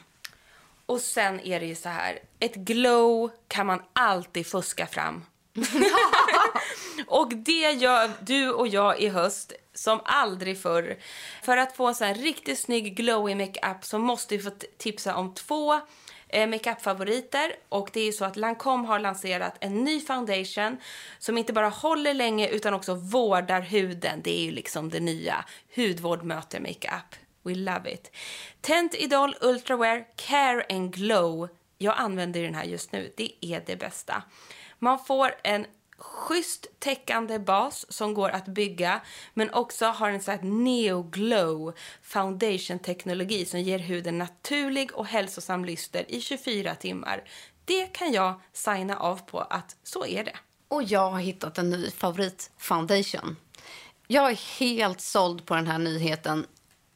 Och 0.87 1.00
sen 1.00 1.40
är 1.40 1.61
det 1.61 1.66
ju 1.66 1.75
så 1.75 1.88
här, 1.88 2.19
ett 2.40 2.55
glow 2.55 3.31
kan 3.49 3.66
man 3.66 3.83
alltid 3.93 4.47
fuska 4.47 4.87
fram. 4.87 5.25
och 7.07 7.28
det 7.35 7.71
gör 7.73 8.11
du 8.21 8.52
och 8.52 8.69
jag 8.69 9.00
i 9.00 9.09
höst 9.09 9.52
som 9.75 10.00
aldrig 10.05 10.62
förr. 10.62 10.99
För 11.43 11.57
att 11.57 11.76
få 11.76 11.87
en 11.87 11.95
sån 11.95 12.07
här 12.07 12.14
riktigt 12.14 12.59
snygg 12.59 12.97
glowy 12.97 13.35
makeup 13.35 13.85
så 13.85 13.99
måste 13.99 14.37
vi 14.37 14.43
få 14.43 14.50
tipsa 14.78 15.16
om 15.16 15.35
två 15.35 15.81
eh, 16.28 16.49
makeup-favoriter. 16.49 17.52
Och 17.69 17.90
det 17.93 18.00
är 18.00 18.05
ju 18.05 18.12
så 18.12 18.25
att 18.25 18.37
Lancome 18.37 18.87
har 18.87 18.99
lanserat 18.99 19.57
en 19.61 19.85
ny 19.85 20.00
foundation 20.00 20.76
som 21.19 21.38
inte 21.38 21.52
bara 21.52 21.69
håller 21.69 22.14
länge 22.14 22.49
utan 22.49 22.75
också 22.75 22.95
vårdar 22.95 23.61
huden. 23.61 24.21
Det 24.25 24.38
är 24.38 24.45
ju 24.45 24.50
liksom 24.50 24.90
det 24.90 25.00
nya. 25.00 25.45
Hudvård 25.76 26.23
möter 26.23 26.61
makeup. 26.61 27.25
We 27.47 27.55
love 27.55 27.93
it. 27.93 28.11
Tent 28.61 28.95
Idol 28.95 29.35
Ultrawear 29.41 30.05
Care 30.17 30.67
and 30.69 30.95
Glow. 30.95 31.49
Jag 31.79 31.95
använder 31.99 32.43
den 32.43 32.55
här 32.55 32.65
just 32.65 32.93
nu. 32.93 33.12
Det 33.17 33.33
är 33.41 33.62
det 33.67 33.76
bästa. 33.76 34.23
Man 34.79 34.99
får 34.99 35.35
en 35.45 35.67
schysst 35.99 36.67
täckande 36.79 37.38
bas 37.38 37.93
som 37.93 38.15
går 38.15 38.31
att 38.31 38.47
bygga 38.47 39.00
men 39.35 39.50
också 39.55 39.87
har 39.87 40.11
en 40.11 40.23
sån 40.23 40.35
här 40.35 40.43
neo 40.43 41.03
glow 41.03 41.75
foundation 42.03 42.79
teknologi 42.79 43.45
som 43.45 43.61
ger 43.61 43.79
huden 43.79 44.19
naturlig 44.19 44.95
och 44.95 45.07
hälsosam 45.07 45.65
lyster 45.65 46.05
i 46.09 46.21
24 46.21 46.75
timmar. 46.75 47.25
Det 47.65 47.87
kan 47.87 48.12
jag 48.12 48.41
signa 48.53 48.97
av 48.97 49.17
på 49.17 49.41
att 49.41 49.76
så 49.83 50.07
är 50.07 50.25
det. 50.25 50.37
Och 50.69 50.83
jag 50.83 51.11
har 51.11 51.21
hittat 51.21 51.59
en 51.59 51.71
ny 51.71 51.91
favorit 51.91 52.50
foundation. 52.59 53.37
Jag 54.07 54.31
är 54.31 54.59
helt 54.61 55.00
såld 55.00 55.47
på 55.47 55.55
den 55.55 55.67
här 55.67 55.79
nyheten, 55.79 56.47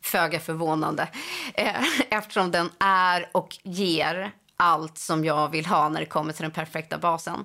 föga 0.03 0.41
förvånande. 0.41 1.09
Eh, 1.55 1.83
eftersom 2.11 2.51
den 2.51 2.71
är 2.79 3.29
och 3.33 3.59
ger 3.63 4.33
allt 4.61 4.99
som 4.99 5.25
jag 5.25 5.49
vill 5.49 5.67
ha 5.67 5.89
när 5.89 6.01
det 6.01 6.07
kommer 6.07 6.33
till 6.33 6.43
den 6.43 6.51
perfekta 6.51 6.99
basen. 6.99 7.45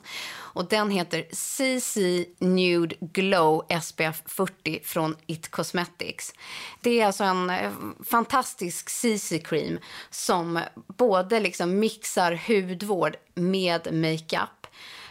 Och 0.56 0.66
Den 0.66 0.92
heter 0.92 1.26
CC 1.32 1.98
Nude 2.40 2.96
Glow 3.00 3.66
SPF 3.82 4.24
40 4.26 4.80
från 4.84 5.16
It 5.26 5.52
Cosmetics. 5.52 6.34
Det 6.82 7.02
är 7.02 7.06
alltså 7.06 7.24
en 7.24 7.50
eh, 7.50 7.72
fantastisk 8.10 8.90
CC-cream 8.90 9.80
som 10.10 10.60
både 10.98 11.40
liksom 11.40 11.80
mixar 11.80 12.42
hudvård 12.48 13.16
med 13.34 13.94
makeup 13.94 14.50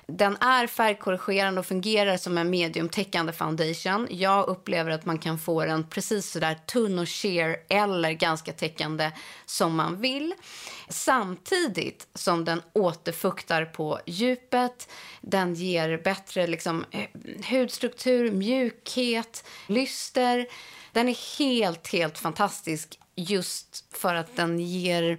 den 0.06 0.36
är 0.36 0.66
färgkorrigerande 0.66 1.60
och 1.60 1.66
fungerar 1.66 2.16
som 2.16 2.38
en 2.38 2.50
mediumtäckande 2.50 3.32
foundation. 3.32 4.08
Jag 4.10 4.48
upplever 4.48 4.90
att 4.90 5.06
man 5.06 5.18
kan 5.18 5.38
få 5.38 5.64
den 5.64 5.84
precis 5.84 6.30
så 6.30 6.38
där 6.38 6.54
tunn 6.54 6.98
och 6.98 7.08
sheer 7.08 7.56
eller 7.68 8.12
ganska 8.12 8.52
täckande 8.52 9.10
som 9.46 9.76
man 9.76 10.00
vill. 10.00 10.34
Samtidigt 10.88 12.06
som 12.14 12.44
den 12.44 12.62
återfuktar 12.72 13.64
på 13.64 14.00
djupet. 14.06 14.88
Den 15.20 15.54
ger 15.54 15.98
bättre 16.04 16.46
liksom, 16.46 16.84
eh, 16.90 17.08
hudstruktur, 17.50 18.32
mjukhet, 18.32 19.44
lyster. 19.66 20.46
Den 20.92 21.08
är 21.08 21.38
helt, 21.38 21.88
helt 21.88 22.18
fantastisk 22.18 22.98
just 23.14 23.84
för 23.96 24.14
att 24.14 24.36
den 24.36 24.60
ger 24.60 25.18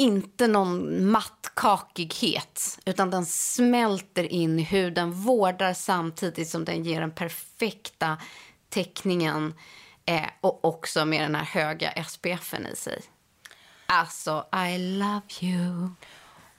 inte 0.00 0.46
någon 0.46 1.06
matt 1.10 1.52
kakighet 1.54 2.78
utan 2.84 3.10
den 3.10 3.26
smälter 3.26 4.32
in 4.32 4.58
i 4.58 4.62
huden, 4.62 5.12
vårdar 5.12 5.72
samtidigt 5.72 6.48
som 6.48 6.64
den 6.64 6.84
ger 6.84 7.00
den 7.00 7.10
perfekta 7.10 8.16
täckningen 8.68 9.54
eh, 10.06 10.26
och 10.40 10.64
också 10.64 11.04
med 11.04 11.22
den 11.22 11.34
här 11.34 11.44
höga 11.44 12.04
SPFen 12.04 12.66
i 12.66 12.76
sig. 12.76 13.02
Alltså, 13.86 14.46
I 14.68 14.78
love 14.78 15.20
you. 15.40 15.90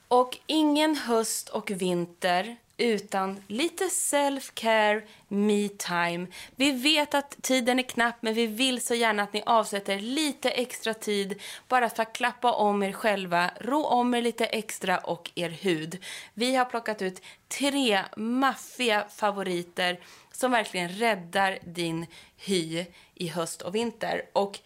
Och 0.08 0.38
ingen 0.46 0.96
höst 0.96 1.48
och 1.48 1.70
vinter 1.70 2.56
utan 2.76 3.42
lite 3.46 3.84
self-care, 3.84 5.02
me-time. 5.28 6.26
Vi 6.56 6.72
vet 6.72 7.14
att 7.14 7.42
tiden 7.42 7.78
är 7.78 7.82
knapp, 7.82 8.16
men 8.20 8.34
vi 8.34 8.46
vill 8.46 8.80
så 8.80 8.94
gärna 8.94 9.22
att 9.22 9.32
ni 9.32 9.42
avsätter 9.46 9.98
lite 9.98 10.50
extra 10.50 10.94
tid 10.94 11.40
bara 11.68 11.90
för 11.90 12.02
att 12.02 12.12
klappa 12.12 12.52
om 12.52 12.82
er 12.82 12.92
själva, 12.92 13.50
rå 13.60 13.86
om 13.86 14.14
er 14.14 14.22
lite 14.22 14.46
extra 14.46 14.98
och 14.98 15.30
er 15.34 15.50
hud. 15.50 16.04
Vi 16.34 16.54
har 16.54 16.64
plockat 16.64 17.02
ut 17.02 17.22
tre 17.48 18.00
maffiga 18.16 19.04
favoriter 19.08 20.00
som 20.32 20.50
verkligen 20.50 20.88
räddar 20.88 21.58
din 21.64 22.06
hy 22.36 22.86
i 23.14 23.28
höst 23.28 23.62
och 23.62 23.74
vinter. 23.74 24.22
Och 24.32 24.58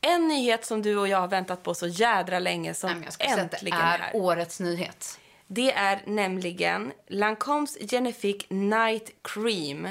en 0.00 0.28
nyhet 0.28 0.64
som 0.64 0.82
du 0.82 0.96
och 0.96 1.08
jag 1.08 1.18
har 1.18 1.28
väntat 1.28 1.62
på 1.62 1.74
så 1.74 1.86
jädra 1.86 2.38
länge 2.38 2.74
som 2.74 2.90
Nej, 2.90 3.00
jag 3.04 3.12
skulle 3.12 3.28
säga 3.28 3.44
att 3.44 3.50
det 3.50 3.56
äntligen 3.56 3.78
är 3.78 3.98
här. 3.98 4.10
årets 4.14 4.60
nyhet. 4.60 5.18
Det 5.54 5.72
är 5.72 6.02
nämligen 6.06 6.92
Lancomes 7.08 7.78
Genifique 7.80 8.54
Night 8.54 9.10
Cream. 9.22 9.88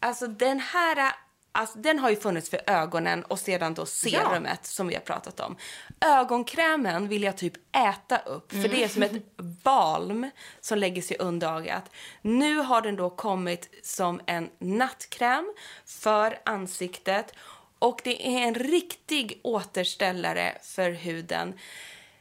Alltså 0.00 0.26
den 0.26 0.60
här... 0.60 1.12
Alltså, 1.52 1.78
den 1.78 1.98
har 1.98 2.10
ju 2.10 2.16
funnits 2.16 2.50
för 2.50 2.60
ögonen 2.66 3.22
och 3.22 3.38
sedan 3.38 3.74
då 3.74 3.86
serumet 3.86 4.66
som 4.66 4.88
vi 4.88 4.94
har 4.94 5.02
pratat 5.02 5.40
om. 5.40 5.56
Ögonkrämen 6.00 7.08
vill 7.08 7.22
jag 7.22 7.36
typ 7.36 7.52
äta 7.76 8.18
upp 8.18 8.52
för 8.52 8.68
det 8.68 8.84
är 8.84 8.88
som 8.88 9.02
ett 9.02 9.36
balm 9.62 10.30
som 10.60 10.78
lägger 10.78 11.02
sig 11.02 11.16
under 11.20 11.56
ögat. 11.56 11.90
Nu 12.22 12.56
har 12.58 12.82
den 12.82 12.96
då 12.96 13.10
kommit 13.10 13.70
som 13.82 14.20
en 14.26 14.50
nattkräm 14.58 15.54
för 15.86 16.38
ansiktet 16.44 17.34
och 17.78 18.00
det 18.04 18.26
är 18.26 18.48
en 18.48 18.54
riktig 18.54 19.40
återställare 19.42 20.58
för 20.62 20.90
huden. 20.90 21.54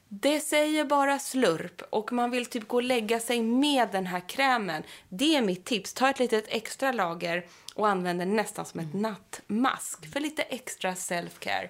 Det 0.10 0.40
säger 0.40 0.86
bara 0.86 1.20
slurp 1.20 1.82
och 1.90 2.12
man 2.12 2.32
vill 2.32 2.46
typ 2.46 2.68
gå 2.68 2.78
och 2.78 2.84
lägga 2.84 3.20
sig 3.20 3.42
med 3.42 3.90
den 3.92 4.06
här 4.06 4.30
krämen. 4.30 4.84
Det 5.10 5.36
är 5.36 5.42
mitt 5.42 5.66
tips. 5.66 5.94
Ta 5.94 6.10
ett 6.10 6.20
litet 6.20 6.46
extra 6.48 6.92
lager 6.92 7.46
och 7.76 7.88
använd 7.88 8.20
den 8.20 8.36
nästan 8.36 8.66
som 8.66 8.80
ett 8.80 8.94
nattmask 8.94 10.14
för 10.14 10.20
lite 10.20 10.42
extra 10.42 10.94
self-care. 10.94 11.70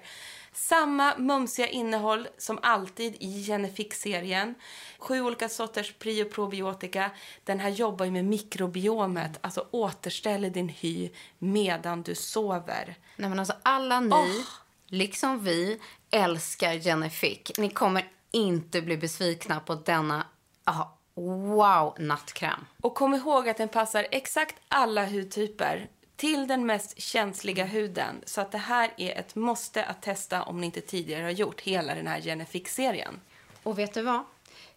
Samma 0.52 1.18
mumsiga 1.18 1.68
innehåll 1.68 2.28
som 2.38 2.58
alltid 2.62 3.16
i 3.20 3.44
Genefix-serien. 3.44 4.54
Sju 4.98 5.20
olika 5.20 5.48
sorters 5.48 5.94
prio 5.98 6.24
probiotika. 6.24 7.10
Den 7.44 7.60
här 7.60 7.68
jobbar 7.68 8.04
ju 8.04 8.10
med 8.10 8.24
mikrobiomet, 8.24 9.38
alltså 9.40 9.66
återställer 9.70 10.50
din 10.50 10.68
hy 10.68 11.10
medan 11.38 12.02
du 12.02 12.14
sover. 12.14 12.96
Nej, 13.16 13.28
men 13.28 13.38
alltså, 13.38 13.54
alla 13.62 14.00
ni, 14.00 14.44
liksom 14.86 15.44
vi, 15.44 15.80
älskar 16.10 16.74
Genefic. 16.74 17.52
Ni 17.58 17.70
kommer 17.70 18.04
inte 18.36 18.82
bli 18.82 18.96
besvikna 18.96 19.60
på 19.60 19.74
denna 19.74 20.26
aha, 20.64 20.98
wow 21.14 21.94
nattkräm. 21.98 22.66
Och 22.80 22.94
kom 22.94 23.14
ihåg 23.14 23.48
att 23.48 23.56
den 23.56 23.68
passar 23.68 24.06
exakt 24.10 24.54
alla 24.68 25.06
hudtyper 25.06 25.88
till 26.16 26.48
den 26.48 26.66
mest 26.66 27.00
känsliga 27.00 27.64
huden. 27.64 28.22
Så 28.26 28.40
att 28.40 28.52
det 28.52 28.58
här 28.58 28.90
är 28.96 29.18
ett 29.18 29.34
måste 29.34 29.84
att 29.84 30.02
testa 30.02 30.42
om 30.42 30.60
ni 30.60 30.66
inte 30.66 30.80
tidigare 30.80 31.22
har 31.22 31.30
gjort 31.30 31.60
hela 31.60 31.94
den 31.94 32.06
här 32.06 32.20
Genefix-serien. 32.20 33.20
Och 33.62 33.78
vet 33.78 33.94
du 33.94 34.02
vad? 34.02 34.24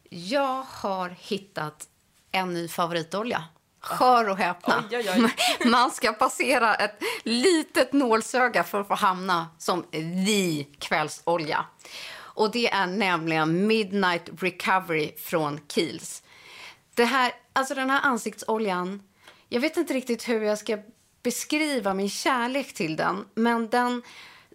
Jag 0.10 0.64
har 0.64 1.10
hittat 1.10 1.88
en 2.32 2.54
ny 2.54 2.68
favoritolja. 2.68 3.44
Hör 3.82 4.30
och 4.30 4.38
häpna. 4.38 4.84
Oj, 4.92 4.98
oj, 4.98 5.10
oj. 5.16 5.70
Man 5.70 5.92
ska 5.92 6.14
passera 6.14 6.76
ett 6.76 7.00
litet 7.24 7.94
nålsöga 7.94 8.64
för 8.64 8.82
att 8.82 8.88
få 8.88 8.96
hamna 8.96 9.48
som 9.58 9.84
the 9.84 10.64
kvällsolja. 10.64 11.66
Och 12.40 12.52
det 12.52 12.70
är 12.70 12.88
nämligen 12.88 13.68
Midnight 13.68 14.30
Recovery 14.40 15.12
från 15.18 15.60
Kiehl's. 15.60 16.24
Det 16.96 17.06
här, 17.06 17.32
alltså 17.54 17.76
den 17.76 17.90
här 17.90 18.02
ansiktsoljan, 18.02 19.04
jag 19.50 19.62
vet 19.62 19.78
inte 19.78 19.94
riktigt 19.94 20.30
hur 20.30 20.42
jag 20.42 20.58
ska 20.58 20.78
beskriva 21.24 21.94
min 21.94 22.10
kärlek 22.10 22.74
till 22.74 22.96
den, 22.96 23.26
men 23.36 23.70
den 23.70 24.02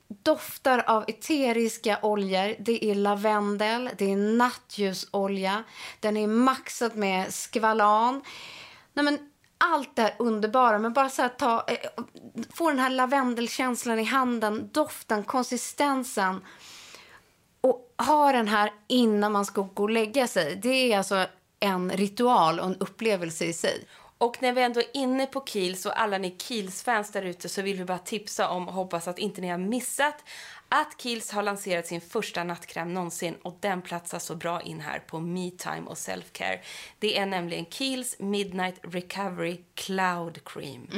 doftar 0.08 0.78
av 0.86 1.04
eteriska 1.08 1.98
oljor. 2.02 2.54
Det 2.58 2.84
är 2.84 2.94
lavendel, 2.94 3.90
det 3.98 4.12
är 4.12 4.16
nattljusolja, 4.16 5.64
den 6.00 6.16
är 6.16 6.26
maxad 6.26 6.96
med 6.96 7.34
skvalan. 7.34 8.22
Nej, 8.92 9.04
men 9.04 9.18
allt 9.58 9.96
det 9.96 10.02
här 10.02 10.14
underbara, 10.18 10.78
men 10.78 10.92
bara 10.92 11.08
så 11.08 11.22
här, 11.22 11.28
ta, 11.28 11.64
eh, 11.68 12.04
få 12.54 12.70
den 12.70 12.78
här 12.78 12.90
lavendelkänslan 12.90 13.98
i 13.98 14.04
handen, 14.04 14.70
doften, 14.72 15.24
konsistensen 15.24 16.40
och 17.64 17.94
ha 18.06 18.32
den 18.32 18.48
här 18.48 18.72
innan 18.88 19.32
man 19.32 19.44
ska 19.44 19.62
gå 19.62 19.82
och 19.82 19.90
lägga 19.90 20.26
sig. 20.26 20.56
Det 20.56 20.92
är 20.92 20.98
alltså 20.98 21.26
en 21.60 21.90
ritual 21.90 22.60
och 22.60 22.66
en 22.66 22.76
upplevelse 22.76 23.44
i 23.44 23.52
sig. 23.52 23.84
Och 24.18 24.42
när 24.42 24.52
vi 24.52 24.62
ändå 24.62 24.80
är 24.80 24.96
inne 24.96 25.26
på 25.26 25.44
Kiels 25.46 25.86
och 25.86 26.00
alla 26.00 26.18
ni 26.18 26.36
Kiels-fans 26.38 27.12
där 27.12 27.22
ute 27.22 27.48
så 27.48 27.62
vill 27.62 27.76
vi 27.76 27.84
bara 27.84 27.98
tipsa 27.98 28.48
om, 28.48 28.68
och 28.68 28.74
hoppas 28.74 29.08
att 29.08 29.18
inte 29.18 29.40
ni 29.40 29.48
har 29.48 29.58
missat, 29.58 30.24
att 30.68 31.00
Kiels 31.02 31.30
har 31.30 31.42
lanserat 31.42 31.86
sin 31.86 32.00
första 32.00 32.44
nattkräm 32.44 32.94
någonsin 32.94 33.34
och 33.42 33.56
den 33.60 33.82
platsar 33.82 34.18
så 34.18 34.34
bra 34.34 34.60
in 34.62 34.80
här 34.80 34.98
på 34.98 35.20
Me 35.20 35.50
Time 35.50 35.82
och 35.86 35.98
Self 35.98 36.32
Care. 36.32 36.60
Det 36.98 37.18
är 37.18 37.26
nämligen 37.26 37.66
Kiels 37.66 38.16
Midnight 38.18 38.74
Recovery 38.82 39.60
Cloud 39.74 40.44
Cream. 40.44 40.88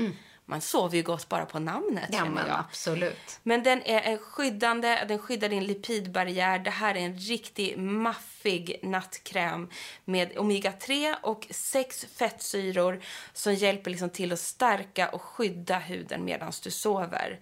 Man 0.48 0.60
sover 0.60 0.96
ju 0.96 1.02
gott 1.02 1.28
bara 1.28 1.46
på 1.46 1.58
namnet 1.58 2.08
Ja, 2.12 2.24
men 2.24 2.50
absolut. 2.50 3.40
Men 3.42 3.62
den 3.62 3.82
är 3.82 4.00
en 4.00 4.18
skyddande, 4.18 5.04
den 5.08 5.18
skyddar 5.18 5.48
din 5.48 5.64
lipidbarriär. 5.64 6.58
Det 6.58 6.70
här 6.70 6.94
är 6.94 7.00
en 7.00 7.18
riktig 7.18 7.78
maffig 7.78 8.80
nattkräm 8.82 9.70
med 10.04 10.32
omega-3 10.36 11.14
och 11.22 11.46
sex 11.50 12.06
fettsyror 12.14 13.00
som 13.32 13.54
hjälper 13.54 13.90
liksom 13.90 14.10
till 14.10 14.32
att 14.32 14.40
stärka 14.40 15.08
och 15.08 15.22
skydda 15.22 15.78
huden 15.78 16.24
medan 16.24 16.52
du 16.62 16.70
sover. 16.70 17.40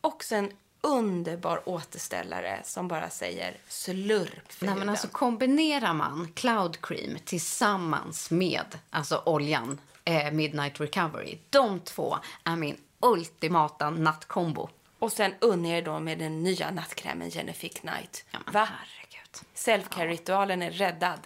Också 0.00 0.34
en 0.34 0.52
underbar 0.80 1.68
återställare 1.68 2.60
som 2.64 2.88
bara 2.88 3.10
säger 3.10 3.56
slurp 3.68 4.52
för 4.52 4.66
Nej, 4.66 4.74
men 4.74 4.88
alltså, 4.88 5.08
kombinerar 5.08 5.92
man 5.94 6.32
Cloud 6.34 6.80
Cream 6.80 7.18
tillsammans 7.24 8.30
med 8.30 8.78
alltså, 8.90 9.22
oljan 9.26 9.78
eh, 10.04 10.32
Midnight 10.32 10.80
Recovery, 10.80 11.38
de 11.50 11.80
två 11.80 12.18
är 12.44 12.56
min 12.56 12.76
ultimata 13.00 13.90
nattkombo. 13.90 14.68
Och 14.98 15.12
sen 15.12 15.34
unna 15.40 15.68
er 15.68 15.82
då 15.82 15.98
med 16.00 16.18
den 16.18 16.42
nya 16.42 16.70
nattkrämen 16.70 17.28
Genific 17.28 17.82
Night. 17.82 18.24
Ja, 18.30 18.38
men 18.44 18.52
Va? 18.54 18.68
herregud. 18.70 19.48
Selfcare-ritualen 19.54 20.62
är 20.62 20.70
räddad. 20.70 21.20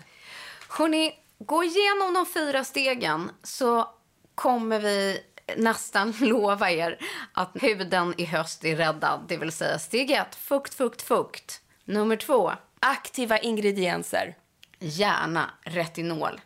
Hörrni, 0.68 1.14
gå 1.38 1.64
igenom 1.64 2.14
de 2.14 2.26
fyra 2.26 2.64
stegen 2.64 3.30
så 3.42 3.88
kommer 4.34 4.80
vi 4.80 5.20
nästan 5.56 6.14
lova 6.20 6.70
er 6.70 6.98
att 7.32 7.50
huden 7.54 8.14
i 8.18 8.24
höst 8.24 8.64
är 8.64 8.76
räddad. 8.76 9.24
Det 9.28 9.36
vill 9.36 9.52
säga 9.52 9.78
steg 9.78 10.10
ett, 10.10 10.34
fukt, 10.34 10.74
fukt, 10.74 11.02
fukt. 11.02 11.60
Nummer 11.84 12.16
två, 12.16 12.52
Aktiva 12.80 13.38
ingredienser. 13.38 14.36
gärna 14.78 15.50
retinol. 15.62 16.40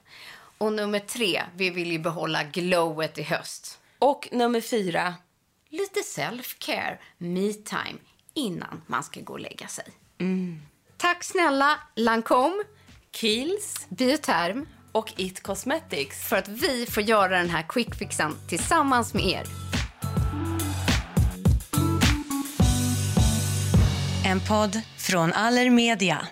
Och 0.61 0.73
nummer 0.73 0.99
tre, 0.99 1.43
vi 1.57 1.71
vill 1.71 1.93
ju 1.93 1.99
behålla 1.99 2.45
glowet 2.45 3.19
i 3.19 3.23
höst. 3.23 3.79
Och 3.99 4.29
nummer 4.33 4.61
fyra, 4.61 5.15
Lite 5.71 6.01
self-care, 6.01 6.99
me-time, 7.19 7.99
innan 8.35 8.83
man 8.87 9.03
ska 9.03 9.21
gå 9.21 9.33
och 9.33 9.41
lägga 9.41 9.67
sig. 9.69 9.85
Tack 10.97 11.25
snälla 11.25 11.81
Lancome, 11.97 12.63
Kiehl's 13.13 13.87
Bioterm, 13.89 14.69
och 14.93 15.13
It 15.17 15.43
Cosmetics. 15.43 16.29
för 16.29 16.37
att 16.37 16.49
vi 16.49 16.87
får 16.87 17.03
göra 17.03 17.39
den 17.39 17.51
här 17.51 17.63
quickfixen 17.69 18.37
tillsammans 18.49 19.15
med 19.15 19.25
er. 19.25 19.45
En 24.27 24.41
podd 24.41 24.81
från 24.99 25.33
Allermedia. 25.33 26.27